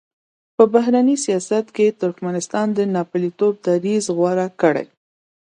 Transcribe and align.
په 0.55 0.63
بهرني 0.73 1.15
سیاست 1.25 1.65
کې 1.75 1.95
ترکمنستان 2.01 2.67
د 2.73 2.79
ناپېیلتوب 2.93 3.53
دریځ 3.67 4.05
غوره 4.17 4.47
کړی. 4.61 4.85